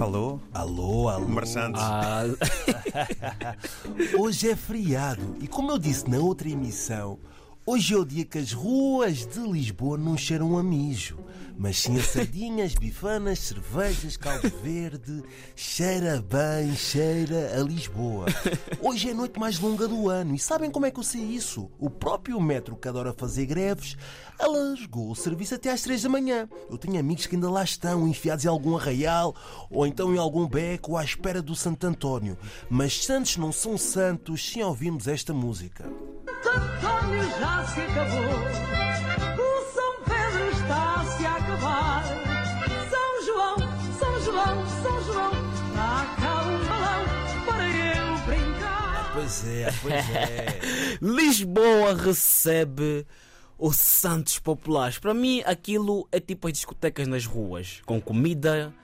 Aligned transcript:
Alô? 0.00 0.38
Alô, 0.54 1.08
alô. 1.08 1.28
Marchantes. 1.28 1.82
Ah, 1.82 2.22
Hoje 4.18 4.50
é 4.50 4.56
feriado 4.56 5.36
e, 5.40 5.48
como 5.48 5.72
eu 5.72 5.78
disse 5.78 6.08
na 6.08 6.18
outra 6.18 6.48
emissão, 6.48 7.18
hoje 7.70 7.92
é 7.92 7.98
o 7.98 8.04
dia 8.04 8.24
que 8.24 8.38
as 8.38 8.50
ruas 8.50 9.26
de 9.26 9.40
Lisboa 9.40 9.98
não 9.98 10.16
cheiram 10.16 10.56
a 10.56 10.62
mijo, 10.62 11.18
mas 11.54 11.78
sim 11.78 11.98
a 11.98 12.02
sardinhas, 12.02 12.72
bifanas, 12.80 13.40
cervejas, 13.40 14.16
caldo 14.16 14.50
verde. 14.62 15.22
Cheira 15.54 16.22
bem, 16.22 16.74
cheira 16.74 17.60
a 17.60 17.62
Lisboa. 17.62 18.24
Hoje 18.80 19.10
é 19.10 19.12
a 19.12 19.14
noite 19.14 19.38
mais 19.38 19.60
longa 19.60 19.86
do 19.86 20.08
ano 20.08 20.34
e 20.34 20.38
sabem 20.38 20.70
como 20.70 20.86
é 20.86 20.90
que 20.90 20.98
eu 20.98 21.04
sei 21.04 21.20
isso? 21.20 21.70
O 21.78 21.90
próprio 21.90 22.40
metro 22.40 22.74
que 22.74 22.88
adora 22.88 23.12
fazer 23.12 23.44
greves 23.44 23.98
alargou 24.38 25.10
o 25.10 25.16
serviço 25.16 25.54
até 25.54 25.70
às 25.70 25.82
três 25.82 26.02
da 26.02 26.08
manhã. 26.08 26.48
Eu 26.70 26.78
tenho 26.78 26.98
amigos 26.98 27.26
que 27.26 27.34
ainda 27.34 27.50
lá 27.50 27.62
estão, 27.62 28.08
enfiados 28.08 28.46
em 28.46 28.48
algum 28.48 28.78
arraial 28.78 29.36
ou 29.70 29.86
então 29.86 30.14
em 30.14 30.18
algum 30.18 30.48
beco 30.48 30.96
à 30.96 31.04
espera 31.04 31.42
do 31.42 31.54
Santo 31.54 31.86
António. 31.86 32.38
Mas 32.70 33.04
santos 33.04 33.36
não 33.36 33.52
são 33.52 33.76
santos 33.76 34.52
sem 34.52 34.64
ouvirmos 34.64 35.06
esta 35.06 35.34
música. 35.34 35.84
Já 37.38 37.64
se 37.66 37.80
acabou. 37.80 38.38
O 39.38 39.72
São 39.72 39.94
Pedro 40.04 40.50
está 40.50 40.94
a 40.94 41.04
se 41.04 41.26
acabar. 41.26 42.04
São 42.90 43.24
João, 43.24 43.56
São 43.98 44.20
João, 44.22 44.66
São 44.82 45.04
João, 45.04 45.30
dá 45.74 46.16
cá 46.20 46.42
um 46.44 46.58
balão 46.66 47.04
para 47.46 47.68
eu 47.68 48.18
brincar. 48.26 49.12
Pois 49.14 49.46
é, 49.46 49.72
pois 49.82 49.94
é. 49.94 50.58
Lisboa 51.00 51.94
recebe 51.94 53.06
os 53.56 53.76
Santos 53.76 54.38
Populares. 54.38 54.98
Para 54.98 55.14
mim, 55.14 55.42
aquilo 55.46 56.08
é 56.10 56.18
tipo 56.18 56.48
as 56.48 56.54
discotecas 56.54 57.06
nas 57.06 57.24
ruas, 57.24 57.80
com 57.86 58.00
comida, 58.00 58.74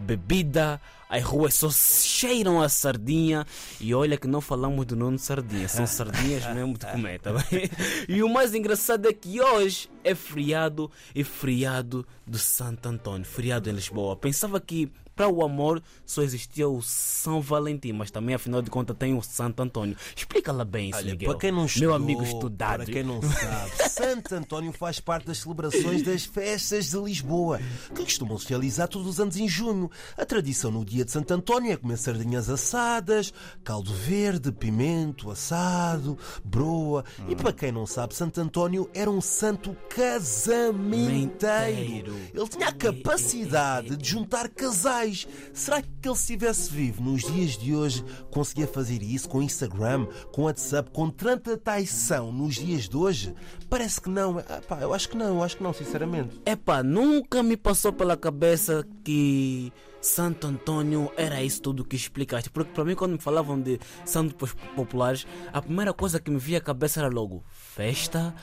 bebida, 0.00 0.80
as 1.08 1.22
ruas 1.22 1.54
só 1.54 1.70
cheiram 1.70 2.60
a 2.62 2.68
sardinha. 2.68 3.46
E 3.80 3.94
olha 3.94 4.16
que 4.16 4.26
não 4.26 4.40
falamos 4.40 4.86
do 4.86 4.96
nome 4.96 5.16
de 5.16 5.22
sardinha, 5.22 5.68
são 5.68 5.86
sardinhas 5.88 6.46
mesmo 6.54 6.78
de 6.78 6.86
comer, 6.86 7.20
tá 7.20 7.32
bem? 7.32 7.70
E 8.08 8.22
o 8.22 8.28
mais 8.28 8.54
engraçado 8.54 9.08
é 9.08 9.12
que 9.12 9.40
hoje 9.40 9.90
é 10.02 10.14
feriado 10.14 10.90
e 11.14 11.24
feriado 11.24 12.06
do 12.26 12.38
Santo 12.38 12.88
Antônio, 12.88 13.26
feriado 13.26 13.68
em 13.68 13.72
Lisboa. 13.72 14.16
Pensava 14.16 14.60
que 14.60 14.90
para 15.20 15.28
o 15.28 15.44
amor 15.44 15.82
só 16.06 16.22
existia 16.22 16.66
o 16.66 16.80
São 16.80 17.42
Valentim, 17.42 17.92
mas 17.92 18.10
também 18.10 18.34
afinal 18.34 18.62
de 18.62 18.70
contas 18.70 18.96
tem 18.96 19.14
o 19.14 19.20
Santo 19.20 19.62
Antônio. 19.62 19.94
Explica 20.16 20.50
lá 20.50 20.64
bem 20.64 20.88
isso, 20.88 20.98
Olha, 20.98 21.10
Miguel. 21.10 21.30
para 21.30 21.38
quem 21.38 21.50
não 21.50 21.58
Meu 21.58 21.66
estudou, 21.66 21.94
amigo 21.94 22.22
estudado. 22.22 22.84
Para 22.84 22.86
quem 22.90 23.02
não 23.02 23.20
sabe, 23.20 23.70
Santo 23.90 24.34
António 24.34 24.72
faz 24.72 24.98
parte 24.98 25.26
das 25.26 25.36
celebrações 25.36 26.02
das 26.02 26.24
festas 26.24 26.86
de 26.88 26.96
Lisboa, 26.98 27.60
que 27.94 28.02
costumam 28.02 28.38
se 28.38 28.48
realizar 28.48 28.88
todos 28.88 29.06
os 29.06 29.20
anos 29.20 29.36
em 29.36 29.46
junho. 29.46 29.90
A 30.16 30.24
tradição 30.24 30.70
no 30.70 30.86
dia 30.86 31.04
de 31.04 31.10
Santo 31.10 31.34
António 31.34 31.70
é 31.70 31.76
comer 31.76 31.98
sardinhas 31.98 32.48
assadas, 32.48 33.30
caldo 33.62 33.92
verde, 33.92 34.50
pimento 34.50 35.30
assado, 35.30 36.16
broa. 36.42 37.04
E 37.28 37.36
para 37.36 37.52
quem 37.52 37.70
não 37.70 37.84
sabe, 37.84 38.14
Santo 38.14 38.40
António 38.40 38.88
era 38.94 39.10
um 39.10 39.20
santo 39.20 39.76
casamenteiro. 39.94 41.12
Menteiro. 41.12 42.14
Ele 42.32 42.48
tinha 42.48 42.68
a 42.68 42.72
capacidade 42.72 43.98
de 43.98 44.08
juntar 44.08 44.48
casais. 44.48 45.09
Será 45.52 45.82
que 45.82 45.88
ele 46.08 46.14
se 46.14 46.22
estivesse 46.22 46.70
vivo 46.70 47.02
nos 47.02 47.22
dias 47.22 47.56
de 47.56 47.74
hoje 47.74 48.04
conseguia 48.30 48.66
fazer 48.66 49.02
isso 49.02 49.28
com 49.28 49.42
Instagram, 49.42 50.06
com 50.32 50.42
WhatsApp, 50.42 50.90
com 50.90 51.10
tanta 51.10 51.56
traição 51.56 52.32
nos 52.32 52.54
dias 52.54 52.88
de 52.88 52.96
hoje? 52.96 53.34
Parece 53.68 54.00
que 54.00 54.08
não. 54.08 54.38
Ah, 54.38 54.60
pá, 54.66 54.78
eu 54.80 54.94
acho 54.94 55.08
que 55.08 55.16
não, 55.16 55.36
eu 55.36 55.42
acho 55.42 55.56
que 55.56 55.62
não, 55.62 55.72
sinceramente. 55.72 56.40
Epá, 56.44 56.82
nunca 56.82 57.42
me 57.42 57.56
passou 57.56 57.92
pela 57.92 58.16
cabeça 58.16 58.86
que 59.04 59.72
Santo 60.00 60.46
Antônio 60.46 61.12
era 61.16 61.42
isso 61.42 61.60
tudo 61.62 61.84
que 61.84 61.96
explicaste. 61.96 62.50
Porque 62.50 62.72
para 62.72 62.84
mim, 62.84 62.94
quando 62.94 63.12
me 63.12 63.18
falavam 63.18 63.60
de 63.60 63.78
santos 64.04 64.54
populares, 64.74 65.26
a 65.52 65.60
primeira 65.60 65.92
coisa 65.92 66.18
que 66.18 66.30
me 66.30 66.38
via 66.38 66.58
à 66.58 66.60
cabeça 66.60 67.00
era 67.00 67.08
logo 67.08 67.44
festa, 67.50 68.34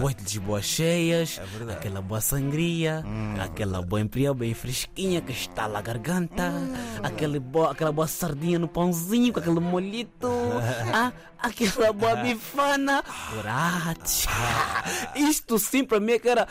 ruas 0.00 0.14
de 0.14 0.22
Lisboa 0.22 0.60
cheias, 0.60 1.40
verdade. 1.52 1.78
aquela 1.78 2.00
boa 2.00 2.20
sangria, 2.20 3.04
aquela 3.40 3.80
boa 3.80 4.00
empria 4.00 4.34
bem 4.34 4.54
fresquinha 4.54 5.20
que 5.20 5.32
está 5.32 5.68
na 5.68 5.80
garganta, 5.80 6.52
aquele 7.02 7.38
boa, 7.38 7.70
aquela 7.72 7.92
boa 7.92 8.06
sardinha 8.06 8.58
no 8.58 8.68
pãozinho 8.68 9.32
com 9.32 9.40
aquele 9.40 9.60
molhito, 9.60 10.28
ah, 10.92 11.12
aquela 11.38 11.92
boa 11.92 12.16
bifana, 12.16 13.04
orates. 13.38 14.26
Isto 15.14 15.58
sim 15.58 15.84
para 15.84 16.00
mim 16.00 16.12
é 16.12 16.18
que 16.18 16.28
era 16.28 16.48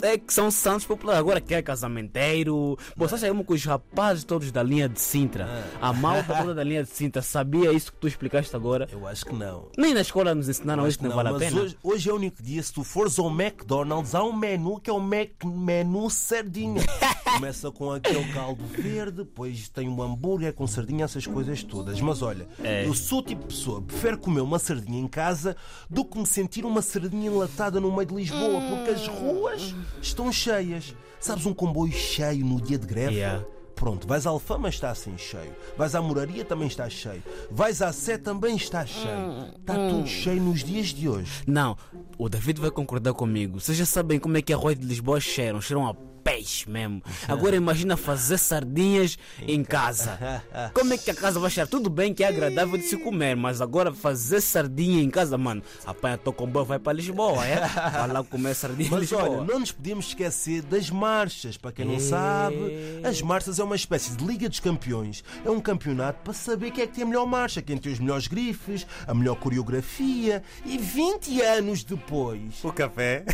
é 0.00 0.16
que 0.16 0.32
são 0.32 0.50
santos 0.50 0.86
populares. 0.86 1.20
Agora 1.20 1.40
que 1.40 1.54
é 1.54 1.60
casamenteiro. 1.60 2.78
Pô, 2.96 3.08
só 3.08 3.16
com 3.44 3.52
os 3.54 3.64
rapazes 3.64 4.24
todos 4.24 4.50
da 4.50 4.62
linha 4.62 4.88
de 4.88 5.00
Sintra. 5.00 5.48
A 5.80 5.92
malta 5.92 6.34
toda 6.34 6.54
da 6.54 6.64
linha 6.64 6.84
de 6.84 6.90
Sintra. 6.90 7.20
Sabia 7.20 7.72
isso 7.72 7.92
que 7.92 7.98
tu 7.98 8.08
explicaste 8.08 8.54
agora? 8.54 8.88
Eu 8.90 9.06
acho 9.06 9.24
que 9.26 9.34
não. 9.34 9.68
Nem 9.76 9.92
na 9.92 10.00
escola 10.00 10.34
nos 10.34 10.48
ensinaram 10.48 10.86
isso 10.86 10.98
que 10.98 11.04
não, 11.04 11.10
Não, 11.10 11.16
vale 11.16 11.28
a 11.30 11.38
pena. 11.38 11.60
Hoje, 11.60 11.76
hoje 11.82 12.10
é 12.10 12.12
o 12.12 12.16
único 12.16 12.42
dia, 12.42 12.62
se 12.62 12.72
tu 12.72 12.84
fores 12.84 13.18
ao 13.18 13.28
McDonald's, 13.28 14.14
há 14.14 14.22
um 14.22 14.32
menu 14.32 14.80
que 14.80 14.90
é 14.90 14.92
o 14.92 15.00
Mac 15.00 15.44
Menu 15.44 16.08
Sardinha. 16.08 16.82
Começa 17.34 17.70
com 17.70 17.90
aquele 17.90 18.24
caldo 18.32 18.64
verde, 18.66 19.18
depois 19.18 19.68
tem 19.68 19.88
um 19.88 20.02
hambúrguer 20.02 20.52
com 20.52 20.66
sardinha, 20.66 21.04
essas 21.04 21.26
coisas 21.26 21.62
todas. 21.62 22.00
Mas 22.00 22.22
olha, 22.22 22.46
É. 22.62 22.86
eu 22.86 22.94
sou 22.94 23.18
o 23.20 23.22
tipo 23.22 23.42
de 23.42 23.48
pessoa, 23.48 23.80
prefiro 23.82 24.18
comer 24.18 24.40
uma 24.40 24.58
sardinha 24.58 25.00
em 25.00 25.08
casa 25.08 25.56
do 25.88 26.04
que 26.04 26.18
me 26.18 26.26
sentir 26.26 26.64
uma 26.64 26.82
sardinha 26.82 27.26
enlatada 27.30 27.80
no 27.80 27.90
meio 27.90 28.06
de 28.06 28.14
Lisboa, 28.14 28.60
porque 28.68 28.90
as 28.90 29.06
ruas 29.06 29.74
estão 30.00 30.30
cheias. 30.32 30.94
Sabes, 31.20 31.46
um 31.46 31.54
comboio 31.54 31.92
cheio 31.92 32.44
no 32.44 32.60
dia 32.60 32.78
de 32.78 32.86
greve? 32.86 33.14
Yeah. 33.16 33.44
Pronto, 33.74 34.06
vais 34.06 34.26
à 34.26 34.30
Alfama, 34.30 34.68
está 34.68 34.90
assim 34.90 35.16
cheio. 35.18 35.52
Vais 35.76 35.94
à 35.96 36.00
Moraria, 36.02 36.44
também 36.44 36.68
está 36.68 36.88
cheio. 36.88 37.22
Vais 37.50 37.82
à 37.82 37.92
Sé, 37.92 38.16
também 38.16 38.54
está 38.54 38.86
cheio. 38.86 39.48
Está 39.58 39.74
tudo 39.88 40.06
cheio 40.06 40.40
nos 40.40 40.62
dias 40.62 40.88
de 40.88 41.08
hoje. 41.08 41.42
Não, 41.48 41.76
o 42.16 42.28
David 42.28 42.60
vai 42.60 42.70
concordar 42.70 43.12
comigo. 43.14 43.58
Vocês 43.58 43.76
já 43.76 43.86
sabem 43.86 44.20
como 44.20 44.36
é 44.36 44.42
que 44.42 44.52
a 44.52 44.56
rua 44.56 44.74
de 44.74 44.86
Lisboa 44.86 45.18
cheiram. 45.20 45.60
Cheiram 45.60 45.88
a 45.88 45.94
peixe 46.32 46.68
mesmo. 46.68 47.02
Agora 47.28 47.54
imagina 47.56 47.96
fazer 47.96 48.38
sardinhas 48.38 49.18
em 49.40 49.62
casa. 49.62 50.42
Como 50.74 50.92
é 50.94 50.98
que 50.98 51.10
a 51.10 51.14
casa 51.14 51.38
vai 51.38 51.50
cheirar? 51.50 51.68
Tudo 51.68 51.90
bem 51.90 52.14
que 52.14 52.24
é 52.24 52.28
agradável 52.28 52.78
de 52.78 52.84
se 52.84 52.96
comer, 52.96 53.36
mas 53.36 53.60
agora 53.60 53.92
fazer 53.92 54.40
sardinha 54.40 55.02
em 55.02 55.10
casa, 55.10 55.36
mano. 55.36 55.62
Apanha 55.84 56.16
teu 56.18 56.32
comboio, 56.32 56.64
vai 56.64 56.78
para 56.78 56.92
Lisboa, 56.94 57.44
é? 57.46 57.56
Vai 57.92 58.08
lá 58.08 58.24
comer 58.24 58.54
sardinha 58.54 58.88
em 58.88 58.90
Mas 58.90 59.00
Lisboa. 59.00 59.22
olha, 59.22 59.44
não 59.44 59.60
nos 59.60 59.72
podemos 59.72 60.06
esquecer 60.08 60.62
das 60.62 60.90
marchas. 60.90 61.56
Para 61.56 61.72
quem 61.72 61.84
não 61.84 61.98
sabe, 62.00 62.56
as 63.04 63.20
marchas 63.22 63.58
é 63.58 63.64
uma 63.64 63.76
espécie 63.76 64.12
de 64.16 64.24
Liga 64.24 64.48
dos 64.48 64.60
Campeões. 64.60 65.22
É 65.44 65.50
um 65.50 65.60
campeonato 65.60 66.20
para 66.22 66.32
saber 66.32 66.70
quem 66.70 66.84
é 66.84 66.86
que 66.86 66.94
tem 66.94 67.04
a 67.04 67.06
melhor 67.06 67.26
marcha, 67.26 67.60
quem 67.62 67.76
tem 67.76 67.92
os 67.92 67.98
melhores 67.98 68.26
grifes, 68.26 68.86
a 69.06 69.14
melhor 69.14 69.36
coreografia. 69.36 70.42
E 70.64 70.78
20 70.78 71.40
anos 71.42 71.84
depois, 71.84 72.62
O 72.62 72.72
café. 72.72 73.24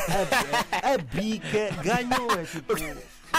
a, 0.82 0.94
a 0.94 0.98
bica 0.98 1.70
ganhou. 1.82 2.30
É 2.32 2.44
tipo. 2.44 2.74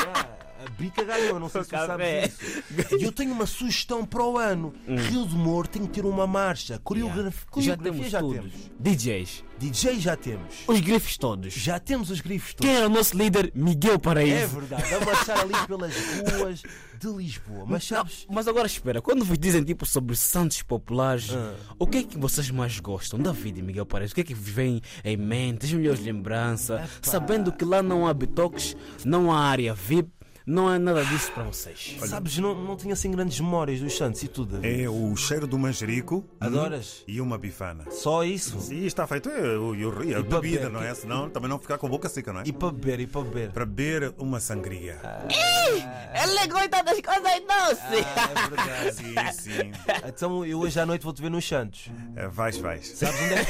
Ah, 0.07 0.25
A 0.25 0.38
bica 0.71 1.03
ganhou, 1.03 1.39
não 1.39 1.49
sei 1.49 1.63
se 1.63 1.69
tu 1.69 1.75
sabes 1.77 2.33
isso. 2.33 2.63
E 2.99 3.03
eu 3.03 3.11
tenho 3.11 3.31
uma 3.33 3.45
sugestão 3.45 4.05
para 4.05 4.23
o 4.23 4.37
ano. 4.37 4.73
Rio 4.87 5.25
de 5.27 5.35
Moro 5.35 5.67
tem 5.67 5.85
que 5.85 5.89
ter 5.93 6.05
uma 6.05 6.27
marcha. 6.27 6.79
Coreografia 6.79 7.31
Já 7.31 7.75
coreografia 7.77 7.91
temos 7.93 8.09
já 8.11 8.19
temos. 8.19 8.53
DJs, 8.79 9.43
DJ 9.57 9.99
já 9.99 10.15
temos. 10.15 10.55
os 10.67 10.79
grifes 10.79 11.17
todos. 11.17 11.53
Já 11.53 11.79
temos 11.79 12.09
os 12.09 12.21
grifes 12.21 12.53
todos. 12.53 12.67
Quem 12.69 12.77
era 12.77 12.87
o 12.87 12.89
nosso 12.89 13.17
líder? 13.17 13.51
Miguel 13.55 13.99
Paraíso. 13.99 14.35
É 14.35 14.47
verdade, 14.47 14.93
a 14.93 14.99
marchar 15.05 15.39
ali 15.39 15.67
pelas 15.67 15.93
ruas 15.95 16.61
de 16.99 17.07
Lisboa. 17.07 17.65
Mas 17.67 17.85
sabes, 17.85 18.25
Mas 18.29 18.47
agora 18.47 18.67
espera, 18.67 19.01
quando 19.01 19.23
vos 19.23 19.37
dizem 19.37 19.63
tipo 19.63 19.85
sobre 19.85 20.15
santos 20.15 20.61
populares, 20.61 21.29
Ah. 21.31 21.53
o 21.77 21.87
que 21.87 21.99
é 21.99 22.03
que 22.03 22.17
vocês 22.17 22.49
mais 22.51 22.77
gostam? 22.79 23.19
David 23.19 23.59
e 23.59 23.61
Miguel 23.63 23.85
Paredes, 23.85 24.11
o 24.11 24.15
que 24.15 24.21
é 24.21 24.23
que 24.23 24.33
vos 24.33 24.49
vem 24.49 24.81
em 25.03 25.15
mente, 25.17 25.65
as 25.65 25.71
melhores 25.71 26.01
lembranças, 26.01 26.89
sabendo 27.01 27.51
que 27.51 27.63
lá 27.65 27.81
não 27.81 28.05
há 28.07 28.13
bitoques, 28.13 28.75
não 29.05 29.31
há 29.31 29.39
área 29.39 29.73
VIP, 29.73 30.09
não 30.45 30.67
há 30.67 30.77
nada 30.79 31.03
disso 31.05 31.31
para 31.31 31.43
vocês. 31.43 31.95
sabes 32.07 32.37
não, 32.37 32.55
não 32.55 32.75
tinha 32.75 32.93
assim 32.93 33.11
grandes 33.11 33.39
memórias 33.39 33.79
dos 33.79 33.95
Santos 33.97 34.21
e 34.23 34.27
tudo. 34.27 34.59
É 34.65 34.87
o 34.89 35.15
cheiro 35.15 35.45
do 35.47 35.57
manjerico. 35.57 36.25
Adoras? 36.39 37.03
E 37.07 37.19
uma 37.21 37.37
bifana. 37.37 37.85
Só 37.91 38.23
isso? 38.23 38.71
E 38.73 38.85
está 38.85 39.05
feito 39.07 39.29
é, 39.29 39.57
o- 39.57 39.75
e 39.75 39.85
o- 39.85 40.03
e 40.03 40.13
a 40.15 40.21
bebida, 40.21 40.39
beber, 40.39 40.69
não 40.69 40.83
é? 40.83 40.89
que- 40.89 40.95
Senão 40.95 41.29
também 41.29 41.49
não 41.49 41.59
ficar 41.59 41.77
com 41.77 41.87
a 41.87 41.89
boca 41.89 42.09
seca, 42.09 42.33
não 42.33 42.41
é? 42.41 42.43
E 42.45 42.51
para 42.53 42.71
beber, 42.71 42.99
e 42.99 43.07
para 43.07 43.21
beber. 43.21 43.51
Para 43.51 43.65
beber 43.65 44.13
uma 44.17 44.39
sangria. 44.39 44.99
Ele 45.29 46.47
gosta 46.47 46.83
das 46.83 46.99
coisas 47.01 47.41
doces! 47.47 48.05
é 48.07 48.49
verdade. 48.49 48.95
Sim, 48.95 49.41
sim. 49.41 49.71
Então 50.07 50.45
eu 50.45 50.59
hoje 50.59 50.79
à 50.79 50.85
noite 50.85 51.03
vou-te 51.03 51.21
ver 51.21 51.29
nos 51.29 51.47
Santos. 51.47 51.89
É, 52.15 52.27
vais, 52.27 52.57
vais. 52.57 52.87
Sabes 52.87 53.21
onde 53.21 53.33
é, 53.33 53.43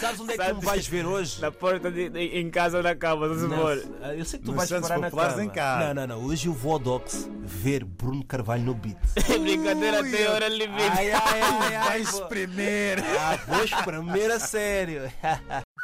sabes 0.00 0.20
onde 0.20 0.32
é 0.32 0.36
que 0.38 0.44
tu 0.50 0.54
me 0.56 0.60
vais 0.64 0.86
ver 0.86 1.06
hoje? 1.06 1.40
Na 1.40 1.50
porta 1.50 1.90
de, 1.90 2.06
em 2.08 2.50
casa 2.50 2.76
ou 2.78 2.82
na 2.82 2.94
cama, 2.94 3.28
se 3.34 3.46
Não, 3.46 3.70
eu 4.12 4.24
sei 4.24 4.38
que 4.38 4.44
tu 4.44 4.52
Nos 4.52 4.56
vais 4.56 4.68
Santos 4.68 4.88
parar 4.88 5.00
na 5.00 5.10
cama. 5.10 5.44
em 5.44 5.48
casa. 5.50 5.94
Não, 5.94 6.06
não, 6.06 6.20
não. 6.20 6.25
Hoje 6.26 6.48
eu 6.48 6.52
vou 6.52 6.72
ao 6.72 6.78
Docs 6.80 7.30
ver 7.44 7.84
Bruno 7.84 8.24
Carvalho 8.24 8.64
no 8.64 8.74
beat. 8.74 8.98
Brincadeira 9.40 10.02
tem 10.02 10.26
hora 10.26 10.48
limite. 10.48 10.82
Ai, 10.82 11.12
ai, 11.12 11.40
ai, 11.40 11.76
ai. 11.76 11.88
Vais 12.02 12.20
primeiro. 12.22 13.00
Ah, 13.16 13.38
vou 13.46 13.64
espremer 13.64 14.32
a 14.32 14.40
sério. 14.40 15.02